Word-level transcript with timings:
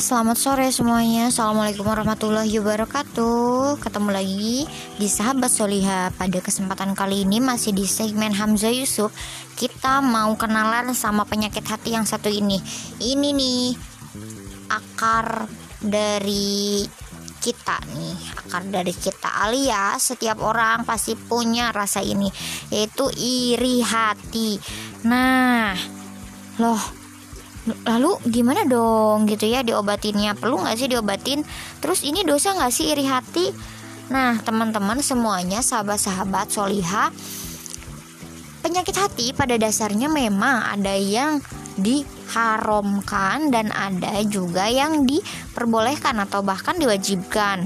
selamat 0.00 0.38
sore 0.40 0.66
semuanya. 0.72 1.28
Assalamualaikum 1.28 1.84
warahmatullahi 1.84 2.56
wabarakatuh. 2.56 3.76
Ketemu 3.84 4.08
lagi 4.08 4.64
di 4.96 5.04
Sahabat 5.04 5.52
Soliha 5.52 6.08
Pada 6.16 6.40
kesempatan 6.40 6.96
kali 6.96 7.28
ini 7.28 7.36
masih 7.36 7.76
di 7.76 7.84
segmen 7.84 8.32
Hamzah 8.32 8.72
Yusuf 8.72 9.12
Kita 9.60 10.00
mau 10.00 10.32
kenalan 10.40 10.96
sama 10.96 11.28
penyakit 11.28 11.68
hati 11.68 11.92
yang 11.92 12.08
satu 12.08 12.32
ini. 12.32 12.56
Ini 12.96 13.28
nih 13.28 13.76
akar 14.72 15.44
dari 15.84 16.80
kita 17.44 17.76
nih 17.92 18.16
akar 18.40 18.72
dari 18.72 18.96
kita. 18.96 19.44
Alias 19.44 20.16
setiap 20.16 20.40
orang 20.40 20.88
pasti 20.88 21.12
punya 21.12 21.76
rasa 21.76 22.00
ini 22.00 22.32
yaitu 22.72 23.04
iri 23.20 23.84
hati. 23.84 24.56
Nah 25.04 25.76
loh 26.56 26.99
lalu 27.68 28.16
gimana 28.28 28.64
dong 28.64 29.28
gitu 29.28 29.44
ya 29.44 29.60
diobatinnya? 29.60 30.32
Perlu 30.36 30.64
nggak 30.64 30.76
sih 30.80 30.88
diobatin? 30.88 31.44
Terus 31.82 32.00
ini 32.06 32.24
dosa 32.24 32.56
nggak 32.56 32.72
sih? 32.72 32.88
Iri 32.88 33.04
hati? 33.04 33.46
Nah 34.10 34.40
teman-teman 34.40 34.98
semuanya 35.04 35.60
sahabat-sahabat 35.60 36.50
soliha 36.50 37.12
penyakit 38.60 38.92
hati 38.92 39.32
pada 39.32 39.56
dasarnya 39.56 40.12
memang 40.12 40.60
ada 40.68 40.92
yang 40.92 41.40
diharamkan 41.80 43.48
dan 43.48 43.72
ada 43.72 44.20
juga 44.28 44.68
yang 44.68 45.08
diperbolehkan 45.08 46.20
atau 46.20 46.44
bahkan 46.44 46.76
diwajibkan. 46.76 47.64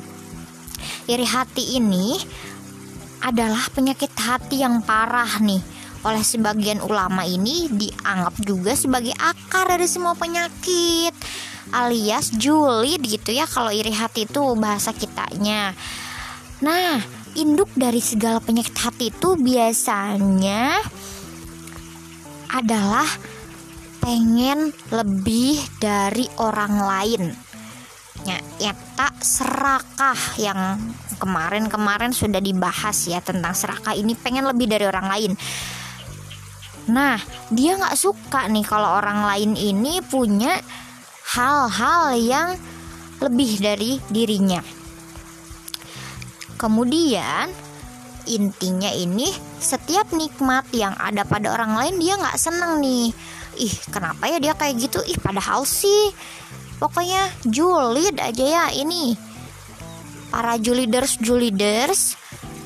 Iri 1.10 1.26
hati 1.26 1.76
ini 1.80 2.16
adalah 3.24 3.72
penyakit 3.72 4.12
hati 4.14 4.60
yang 4.60 4.84
parah 4.84 5.40
nih 5.40 5.73
oleh 6.04 6.20
sebagian 6.20 6.84
ulama 6.84 7.24
ini 7.24 7.72
dianggap 7.72 8.36
juga 8.44 8.76
sebagai 8.76 9.16
akar 9.16 9.72
dari 9.72 9.88
semua 9.88 10.12
penyakit 10.12 11.16
alias 11.72 12.28
julid 12.36 13.00
gitu 13.00 13.32
ya 13.32 13.48
kalau 13.48 13.72
iri 13.72 13.90
hati 13.90 14.28
itu 14.28 14.40
bahasa 14.54 14.92
kitanya. 14.92 15.72
Nah 16.60 17.00
induk 17.34 17.72
dari 17.72 18.04
segala 18.04 18.38
penyakit 18.38 18.76
hati 18.76 19.08
itu 19.08 19.34
biasanya 19.40 20.78
adalah 22.52 23.08
pengen 23.98 24.70
lebih 24.92 25.58
dari 25.80 26.28
orang 26.36 26.74
lain. 26.78 27.24
Ya, 28.24 28.40
ya 28.56 28.72
tak 28.96 29.20
serakah 29.20 30.16
yang 30.40 30.80
kemarin-kemarin 31.20 32.12
sudah 32.12 32.40
dibahas 32.40 33.04
ya 33.04 33.20
tentang 33.20 33.52
serakah 33.52 33.92
ini 33.92 34.16
pengen 34.16 34.48
lebih 34.48 34.64
dari 34.64 34.84
orang 34.88 35.08
lain 35.12 35.32
Nah, 36.90 37.16
dia 37.48 37.80
nggak 37.80 37.96
suka 37.96 38.44
nih 38.52 38.64
kalau 38.66 39.00
orang 39.00 39.24
lain 39.24 39.52
ini 39.56 40.04
punya 40.04 40.60
hal-hal 41.32 42.12
yang 42.20 42.48
lebih 43.24 43.56
dari 43.56 43.96
dirinya. 44.12 44.60
Kemudian 46.60 47.48
intinya 48.24 48.88
ini 48.92 49.28
setiap 49.60 50.12
nikmat 50.12 50.64
yang 50.72 50.96
ada 50.96 51.24
pada 51.28 51.52
orang 51.52 51.76
lain 51.76 51.96
dia 52.00 52.20
nggak 52.20 52.40
seneng 52.40 52.80
nih. 52.80 53.12
Ih, 53.54 53.74
kenapa 53.88 54.28
ya 54.28 54.38
dia 54.40 54.52
kayak 54.52 54.76
gitu? 54.80 55.00
Ih, 55.08 55.16
padahal 55.20 55.64
sih 55.64 56.12
pokoknya 56.76 57.32
julid 57.48 58.20
aja 58.20 58.44
ya 58.44 58.64
ini. 58.76 59.16
Para 60.28 60.58
juliders 60.58 61.16
juliders 61.22 62.18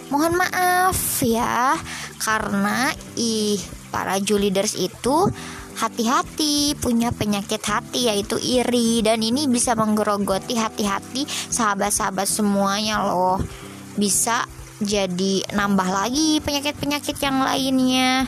mohon 0.08 0.40
maaf 0.40 1.20
ya 1.20 1.76
karena 2.16 2.96
ih 3.20 3.60
para 3.88 4.20
juliders 4.22 4.76
itu 4.76 5.28
hati-hati 5.78 6.74
punya 6.74 7.14
penyakit 7.14 7.62
hati 7.62 8.10
yaitu 8.10 8.36
iri. 8.38 9.00
Dan 9.00 9.22
ini 9.22 9.46
bisa 9.46 9.78
menggerogoti 9.78 10.58
hati-hati 10.58 11.24
sahabat-sahabat 11.28 12.26
semuanya 12.26 13.02
loh. 13.06 13.38
Bisa 13.98 14.46
jadi 14.78 15.42
nambah 15.54 15.88
lagi 15.90 16.38
penyakit-penyakit 16.42 17.16
yang 17.18 17.42
lainnya. 17.42 18.26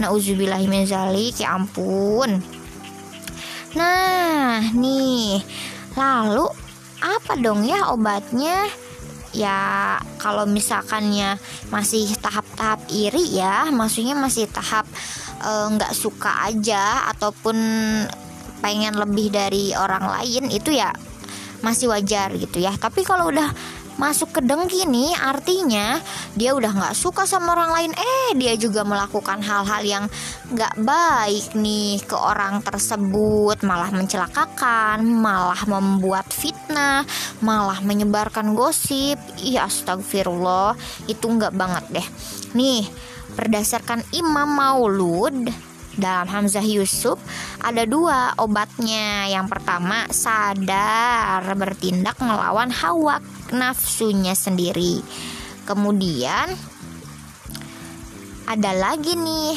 Nauzubillahiminzalik 0.00 1.40
ya 1.40 1.60
ampun. 1.60 2.40
Nah 3.76 4.64
nih. 4.72 5.44
Lalu 5.98 6.46
apa 7.00 7.32
dong 7.40 7.64
ya 7.64 7.90
obatnya 7.92 8.68
ya 9.30 9.98
kalau 10.18 10.42
misalkannya 10.46 11.38
masih 11.70 12.10
tahap-tahap 12.18 12.82
iri 12.90 13.38
ya 13.38 13.70
maksudnya 13.70 14.18
masih 14.18 14.50
tahap 14.50 14.86
eh, 15.42 15.66
nggak 15.70 15.92
e, 15.94 15.98
suka 15.98 16.50
aja 16.50 17.10
ataupun 17.14 17.56
pengen 18.60 18.94
lebih 18.98 19.32
dari 19.32 19.72
orang 19.72 20.04
lain 20.20 20.52
itu 20.52 20.74
ya 20.74 20.92
masih 21.60 21.92
wajar 21.92 22.32
gitu 22.36 22.60
ya. 22.60 22.72
Tapi 22.76 23.04
kalau 23.04 23.28
udah 23.28 23.52
masuk 23.96 24.38
ke 24.38 24.40
dengki 24.44 24.86
nih 24.86 25.16
artinya 25.18 25.98
dia 26.36 26.54
udah 26.54 26.70
nggak 26.70 26.96
suka 26.98 27.26
sama 27.26 27.56
orang 27.56 27.70
lain. 27.72 27.92
Eh 27.96 28.30
dia 28.38 28.54
juga 28.54 28.86
melakukan 28.86 29.42
hal-hal 29.42 29.82
yang 29.82 30.04
nggak 30.52 30.74
baik 30.82 31.54
nih 31.56 32.02
ke 32.04 32.14
orang 32.14 32.62
tersebut. 32.62 33.62
Malah 33.64 33.90
mencelakakan 33.90 35.02
malah 35.02 35.62
membuat 35.66 36.28
fitnah 36.30 37.02
malah 37.40 37.80
menyebarkan 37.80 38.52
gosip. 38.52 39.16
Iya 39.40 39.66
astagfirullah 39.66 40.76
itu 41.08 41.24
nggak 41.24 41.56
banget 41.56 41.84
deh. 41.90 42.08
Nih 42.54 42.84
berdasarkan 43.34 44.02
Imam 44.12 44.50
Maulud 44.50 45.69
dalam 46.00 46.26
Hamzah 46.26 46.64
Yusuf 46.64 47.20
ada 47.60 47.84
dua 47.84 48.34
obatnya. 48.40 49.28
Yang 49.28 49.46
pertama 49.52 50.08
sadar 50.08 51.44
bertindak 51.54 52.16
melawan 52.24 52.72
hawa 52.72 53.20
nafsunya 53.52 54.32
sendiri. 54.32 55.04
Kemudian 55.68 56.50
ada 58.50 58.72
lagi 58.74 59.14
nih 59.14 59.54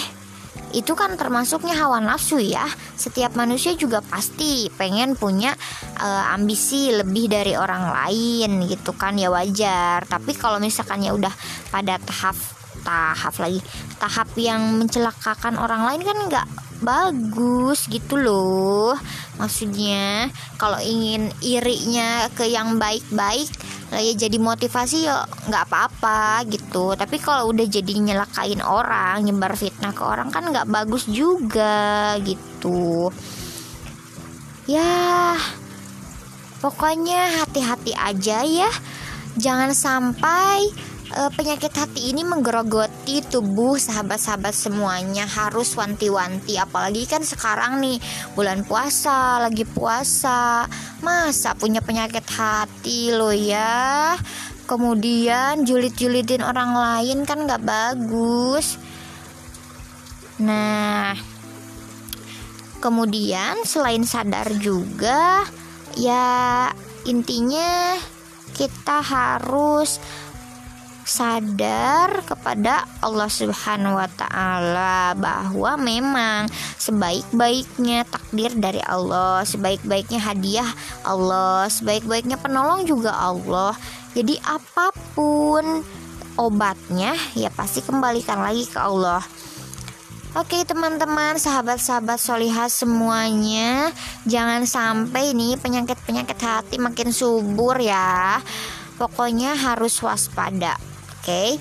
itu 0.74 0.98
kan 0.98 1.14
termasuknya 1.18 1.78
hawa 1.78 2.02
nafsu 2.02 2.42
ya. 2.42 2.66
Setiap 2.98 3.38
manusia 3.38 3.78
juga 3.78 4.02
pasti 4.02 4.70
pengen 4.74 5.14
punya 5.14 5.54
uh, 6.02 6.34
ambisi 6.34 6.90
lebih 6.90 7.30
dari 7.30 7.54
orang 7.54 7.94
lain 7.94 8.66
gitu 8.70 8.94
kan 8.98 9.18
ya 9.18 9.30
wajar. 9.30 10.06
Tapi 10.10 10.34
kalau 10.34 10.58
misalkan 10.58 11.06
ya 11.06 11.14
udah 11.14 11.34
pada 11.70 12.02
tahap 12.02 12.38
tahap 12.84 13.34
lagi. 13.40 13.60
Tahap 13.98 14.30
yang 14.36 14.78
mencelakakan 14.78 15.58
orang 15.58 15.88
lain 15.88 16.02
kan 16.04 16.18
nggak 16.30 16.48
bagus 16.84 17.88
gitu 17.88 18.20
loh. 18.20 18.94
Maksudnya 19.40 20.30
kalau 20.60 20.78
ingin 20.84 21.32
irinya 21.42 22.28
ke 22.36 22.46
yang 22.52 22.78
baik-baik 22.78 23.50
ya 23.94 24.14
jadi 24.18 24.42
motivasi 24.42 25.06
ya 25.06 25.24
nggak 25.50 25.64
apa-apa 25.70 26.44
gitu. 26.50 26.94
Tapi 26.98 27.18
kalau 27.22 27.54
udah 27.54 27.66
jadi 27.66 27.94
nyelakain 27.94 28.62
orang 28.62 29.24
nyebar 29.24 29.54
fitnah 29.54 29.94
ke 29.94 30.04
orang 30.04 30.30
kan 30.34 30.50
nggak 30.50 30.70
bagus 30.70 31.06
juga 31.08 32.18
gitu. 32.22 33.10
Ya 34.66 35.36
pokoknya 36.64 37.44
hati-hati 37.44 37.94
aja 37.96 38.42
ya. 38.44 38.72
Jangan 39.34 39.74
sampai 39.74 40.70
uh, 41.12 41.32
penyakit 41.36 41.76
hati 41.76 42.16
ini 42.16 42.24
menggerogoti 42.24 43.20
tubuh 43.28 43.76
sahabat-sahabat 43.76 44.56
semuanya. 44.56 45.28
Harus 45.28 45.76
wanti-wanti 45.76 46.56
apalagi 46.56 47.04
kan 47.04 47.28
sekarang 47.28 47.84
nih 47.84 48.00
bulan 48.38 48.64
puasa 48.64 49.44
lagi 49.44 49.68
puasa. 49.68 50.64
Masa 51.04 51.58
punya 51.60 51.84
penyakit 51.84 52.24
hati 52.32 53.12
lo 53.12 53.36
ya? 53.36 54.16
Kemudian 54.64 55.68
julid-julidin 55.68 56.40
orang 56.40 56.72
lain 56.72 57.28
kan 57.28 57.44
nggak 57.44 57.64
bagus. 57.68 58.80
Nah 60.40 61.34
kemudian 62.84 63.64
selain 63.64 64.04
sadar 64.04 64.52
juga 64.60 65.48
ya 65.96 66.68
intinya 67.08 67.96
kita 68.52 69.00
harus 69.00 70.04
sadar 71.04 72.24
kepada 72.24 72.88
Allah 73.04 73.28
Subhanahu 73.28 74.00
wa 74.00 74.10
taala 74.16 75.14
bahwa 75.20 75.76
memang 75.80 76.48
sebaik-baiknya 76.80 78.08
takdir 78.08 78.52
dari 78.56 78.80
Allah, 78.84 79.44
sebaik-baiknya 79.44 80.20
hadiah 80.20 80.70
Allah, 81.04 81.68
sebaik-baiknya 81.68 82.40
penolong 82.40 82.88
juga 82.88 83.12
Allah. 83.12 83.76
Jadi 84.16 84.40
apa 84.44 84.96
pun 85.16 85.84
obatnya 86.40 87.14
ya 87.38 87.52
pasti 87.54 87.84
kembalikan 87.84 88.42
lagi 88.42 88.66
ke 88.66 88.80
Allah. 88.80 89.22
Oke 90.34 90.66
teman-teman, 90.66 91.38
sahabat-sahabat 91.38 92.18
solihah 92.18 92.66
semuanya 92.66 93.94
Jangan 94.26 94.66
sampai 94.66 95.30
nih 95.30 95.62
penyakit-penyakit 95.62 96.42
hati 96.42 96.82
makin 96.82 97.14
subur 97.14 97.78
ya 97.78 98.42
Pokoknya 98.98 99.54
harus 99.54 99.94
waspada 100.02 100.74
Oke. 101.24 101.56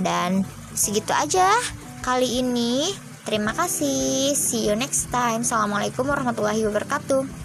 Dan 0.00 0.40
segitu 0.72 1.12
aja 1.12 1.52
kali 2.00 2.40
ini. 2.40 2.88
Terima 3.28 3.52
kasih. 3.52 4.32
See 4.32 4.64
you 4.64 4.72
next 4.72 5.12
time. 5.12 5.44
Assalamualaikum 5.44 6.08
warahmatullahi 6.08 6.64
wabarakatuh. 6.64 7.43